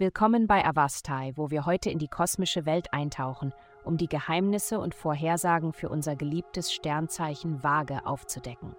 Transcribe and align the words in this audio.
Willkommen 0.00 0.46
bei 0.46 0.64
Avastai, 0.64 1.34
wo 1.36 1.50
wir 1.50 1.66
heute 1.66 1.90
in 1.90 1.98
die 1.98 2.08
kosmische 2.08 2.64
Welt 2.64 2.94
eintauchen, 2.94 3.52
um 3.84 3.98
die 3.98 4.08
Geheimnisse 4.08 4.80
und 4.80 4.94
Vorhersagen 4.94 5.74
für 5.74 5.90
unser 5.90 6.16
geliebtes 6.16 6.72
Sternzeichen 6.72 7.62
Waage 7.62 8.06
aufzudecken. 8.06 8.74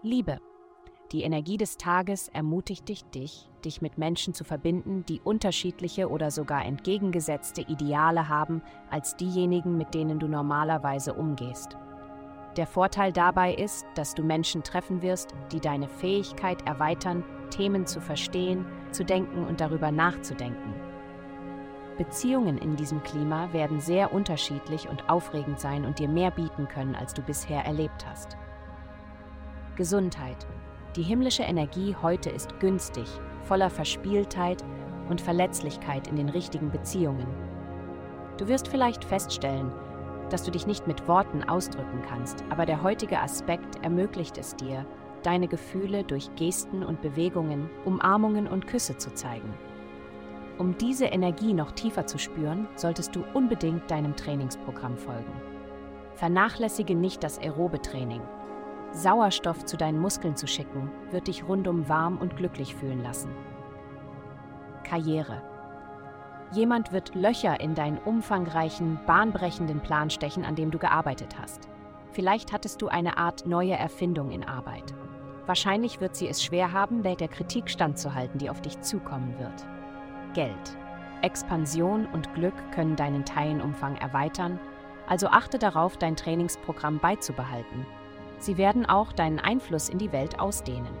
Liebe. 0.00 0.38
Die 1.12 1.24
Energie 1.24 1.58
des 1.58 1.76
Tages 1.76 2.28
ermutigt 2.28 2.88
dich, 2.88 3.04
dich, 3.04 3.50
dich 3.62 3.82
mit 3.82 3.98
Menschen 3.98 4.32
zu 4.32 4.44
verbinden, 4.44 5.04
die 5.04 5.20
unterschiedliche 5.20 6.08
oder 6.08 6.30
sogar 6.30 6.64
entgegengesetzte 6.64 7.60
Ideale 7.60 8.30
haben 8.30 8.62
als 8.88 9.14
diejenigen, 9.16 9.76
mit 9.76 9.92
denen 9.92 10.18
du 10.18 10.26
normalerweise 10.26 11.12
umgehst. 11.12 11.76
Der 12.56 12.66
Vorteil 12.66 13.12
dabei 13.12 13.54
ist, 13.54 13.84
dass 13.94 14.14
du 14.14 14.22
Menschen 14.22 14.62
treffen 14.62 15.02
wirst, 15.02 15.34
die 15.52 15.60
deine 15.60 15.90
Fähigkeit 15.90 16.66
erweitern, 16.66 17.24
Themen 17.52 17.86
zu 17.86 18.00
verstehen, 18.00 18.64
zu 18.90 19.04
denken 19.04 19.44
und 19.44 19.60
darüber 19.60 19.92
nachzudenken. 19.92 20.74
Beziehungen 21.98 22.58
in 22.58 22.74
diesem 22.74 23.02
Klima 23.02 23.52
werden 23.52 23.78
sehr 23.80 24.12
unterschiedlich 24.12 24.88
und 24.88 25.08
aufregend 25.10 25.60
sein 25.60 25.84
und 25.84 25.98
dir 25.98 26.08
mehr 26.08 26.30
bieten 26.30 26.66
können, 26.66 26.94
als 26.94 27.12
du 27.12 27.22
bisher 27.22 27.64
erlebt 27.64 28.06
hast. 28.08 28.36
Gesundheit. 29.76 30.46
Die 30.96 31.02
himmlische 31.02 31.42
Energie 31.42 31.94
heute 32.00 32.30
ist 32.30 32.58
günstig, 32.60 33.08
voller 33.44 33.70
Verspieltheit 33.70 34.64
und 35.08 35.20
Verletzlichkeit 35.20 36.08
in 36.08 36.16
den 36.16 36.28
richtigen 36.28 36.70
Beziehungen. 36.70 37.26
Du 38.38 38.48
wirst 38.48 38.68
vielleicht 38.68 39.04
feststellen, 39.04 39.70
dass 40.30 40.42
du 40.42 40.50
dich 40.50 40.66
nicht 40.66 40.86
mit 40.86 41.06
Worten 41.06 41.44
ausdrücken 41.44 42.02
kannst, 42.08 42.42
aber 42.48 42.64
der 42.64 42.82
heutige 42.82 43.20
Aspekt 43.20 43.82
ermöglicht 43.84 44.38
es 44.38 44.56
dir, 44.56 44.86
deine 45.26 45.48
Gefühle 45.48 46.04
durch 46.04 46.34
Gesten 46.36 46.82
und 46.82 47.00
Bewegungen, 47.00 47.70
Umarmungen 47.84 48.46
und 48.46 48.66
Küsse 48.66 48.96
zu 48.96 49.12
zeigen. 49.14 49.52
Um 50.58 50.76
diese 50.76 51.06
Energie 51.06 51.54
noch 51.54 51.72
tiefer 51.72 52.06
zu 52.06 52.18
spüren, 52.18 52.68
solltest 52.76 53.16
du 53.16 53.24
unbedingt 53.34 53.90
deinem 53.90 54.14
Trainingsprogramm 54.16 54.96
folgen. 54.96 55.32
Vernachlässige 56.14 56.94
nicht 56.94 57.24
das 57.24 57.38
aerobe 57.38 57.80
Training. 57.80 58.20
Sauerstoff 58.92 59.64
zu 59.64 59.76
deinen 59.76 59.98
Muskeln 59.98 60.36
zu 60.36 60.46
schicken, 60.46 60.90
wird 61.10 61.26
dich 61.26 61.48
rundum 61.48 61.88
warm 61.88 62.18
und 62.18 62.36
glücklich 62.36 62.74
fühlen 62.74 63.02
lassen. 63.02 63.30
Karriere. 64.84 65.42
Jemand 66.52 66.92
wird 66.92 67.14
Löcher 67.14 67.60
in 67.60 67.74
deinen 67.74 67.96
umfangreichen, 67.98 69.00
bahnbrechenden 69.06 69.80
Plan 69.80 70.10
stechen, 70.10 70.44
an 70.44 70.54
dem 70.54 70.70
du 70.70 70.78
gearbeitet 70.78 71.38
hast. 71.40 71.68
Vielleicht 72.10 72.52
hattest 72.52 72.82
du 72.82 72.88
eine 72.88 73.16
Art 73.16 73.46
neue 73.46 73.72
Erfindung 73.72 74.30
in 74.30 74.44
Arbeit. 74.44 74.94
Wahrscheinlich 75.46 76.00
wird 76.00 76.14
sie 76.14 76.28
es 76.28 76.42
schwer 76.42 76.72
haben, 76.72 77.02
der 77.02 77.28
Kritik 77.28 77.68
standzuhalten, 77.68 78.38
die 78.38 78.48
auf 78.48 78.60
dich 78.60 78.80
zukommen 78.80 79.34
wird. 79.38 79.66
Geld. 80.34 80.78
Expansion 81.22 82.06
und 82.06 82.32
Glück 82.34 82.54
können 82.72 82.96
deinen 82.96 83.24
Teilenumfang 83.24 83.96
erweitern, 83.96 84.58
also 85.08 85.28
achte 85.28 85.58
darauf, 85.58 85.96
dein 85.96 86.16
Trainingsprogramm 86.16 86.98
beizubehalten. 86.98 87.86
Sie 88.38 88.56
werden 88.56 88.86
auch 88.86 89.12
deinen 89.12 89.38
Einfluss 89.38 89.88
in 89.88 89.98
die 89.98 90.12
Welt 90.12 90.40
ausdehnen. 90.40 90.92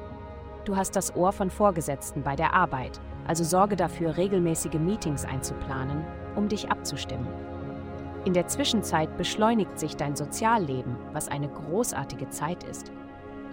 Du 0.64 0.76
hast 0.76 0.94
das 0.94 1.16
Ohr 1.16 1.32
von 1.32 1.50
Vorgesetzten 1.50 2.22
bei 2.22 2.36
der 2.36 2.54
Arbeit, 2.54 3.00
also 3.26 3.42
sorge 3.42 3.74
dafür, 3.74 4.16
regelmäßige 4.16 4.74
Meetings 4.74 5.24
einzuplanen, 5.24 6.04
um 6.36 6.48
dich 6.48 6.70
abzustimmen. 6.70 7.26
In 8.24 8.32
der 8.32 8.46
Zwischenzeit 8.46 9.16
beschleunigt 9.16 9.78
sich 9.78 9.96
dein 9.96 10.14
Sozialleben, 10.14 10.96
was 11.12 11.28
eine 11.28 11.48
großartige 11.48 12.28
Zeit 12.28 12.62
ist, 12.62 12.92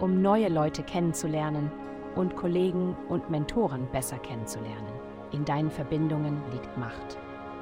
um 0.00 0.20
neue 0.22 0.48
Leute 0.48 0.82
kennenzulernen 0.82 1.70
und 2.16 2.36
Kollegen 2.36 2.96
und 3.08 3.30
Mentoren 3.30 3.86
besser 3.92 4.18
kennenzulernen. 4.18 4.92
In 5.32 5.44
deinen 5.44 5.70
Verbindungen 5.70 6.42
liegt 6.52 6.76
Macht. 6.76 7.18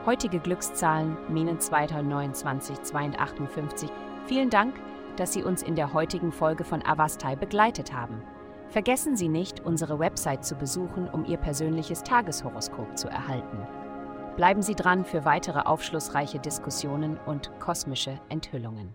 Heutige 0.07 0.39
Glückszahlen 0.39 1.17
Minen 1.29 1.61
2029 1.61 2.81
258. 2.83 3.91
Vielen 4.27 4.49
Dank, 4.49 4.75
dass 5.17 5.33
Sie 5.33 5.43
uns 5.43 5.63
in 5.63 5.75
der 5.75 5.93
heutigen 5.93 6.33
Folge 6.33 6.65
von 6.65 6.85
Avastai 6.85 7.37
begleitet 7.37 7.93
haben. 7.93 8.23
Vergessen 8.69 9.17
Sie 9.17 9.29
nicht, 9.29 9.61
unsere 9.61 9.99
Website 9.99 10.45
zu 10.45 10.55
besuchen, 10.55 11.09
um 11.09 11.25
Ihr 11.25 11.39
persönliches 11.39 12.03
Tageshoroskop 12.03 12.97
zu 12.97 13.09
erhalten. 13.09 13.67
Bleiben 14.37 14.63
Sie 14.63 14.75
dran 14.75 15.05
für 15.05 15.25
weitere 15.25 15.61
aufschlussreiche 15.61 16.39
Diskussionen 16.39 17.19
und 17.27 17.51
kosmische 17.59 18.21
Enthüllungen. 18.29 18.95